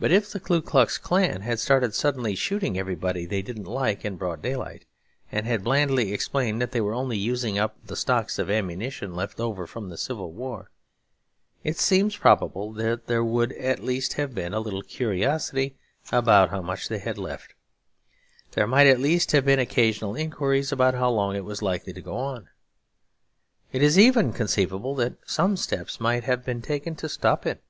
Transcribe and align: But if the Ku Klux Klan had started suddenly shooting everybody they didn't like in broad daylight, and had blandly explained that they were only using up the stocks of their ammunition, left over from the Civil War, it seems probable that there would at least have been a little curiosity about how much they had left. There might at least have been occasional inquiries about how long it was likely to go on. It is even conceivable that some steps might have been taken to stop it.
But 0.00 0.12
if 0.12 0.32
the 0.32 0.40
Ku 0.40 0.62
Klux 0.62 0.96
Klan 0.96 1.42
had 1.42 1.60
started 1.60 1.94
suddenly 1.94 2.34
shooting 2.34 2.78
everybody 2.78 3.26
they 3.26 3.42
didn't 3.42 3.66
like 3.66 4.02
in 4.02 4.16
broad 4.16 4.40
daylight, 4.40 4.86
and 5.30 5.44
had 5.46 5.62
blandly 5.62 6.10
explained 6.14 6.62
that 6.62 6.72
they 6.72 6.80
were 6.80 6.94
only 6.94 7.18
using 7.18 7.58
up 7.58 7.76
the 7.84 7.96
stocks 7.96 8.38
of 8.38 8.46
their 8.46 8.56
ammunition, 8.56 9.14
left 9.14 9.38
over 9.38 9.66
from 9.66 9.90
the 9.90 9.98
Civil 9.98 10.32
War, 10.32 10.70
it 11.62 11.78
seems 11.78 12.16
probable 12.16 12.72
that 12.72 13.08
there 13.08 13.22
would 13.22 13.52
at 13.52 13.84
least 13.84 14.14
have 14.14 14.34
been 14.34 14.54
a 14.54 14.58
little 14.58 14.80
curiosity 14.80 15.76
about 16.10 16.48
how 16.48 16.62
much 16.62 16.88
they 16.88 16.98
had 17.00 17.18
left. 17.18 17.52
There 18.52 18.66
might 18.66 18.86
at 18.86 19.00
least 19.00 19.32
have 19.32 19.44
been 19.44 19.58
occasional 19.58 20.16
inquiries 20.16 20.72
about 20.72 20.94
how 20.94 21.10
long 21.10 21.36
it 21.36 21.44
was 21.44 21.60
likely 21.60 21.92
to 21.92 22.00
go 22.00 22.16
on. 22.16 22.48
It 23.70 23.82
is 23.82 23.98
even 23.98 24.32
conceivable 24.32 24.94
that 24.94 25.16
some 25.26 25.58
steps 25.58 26.00
might 26.00 26.24
have 26.24 26.42
been 26.42 26.62
taken 26.62 26.94
to 26.96 27.08
stop 27.10 27.44
it. 27.44 27.62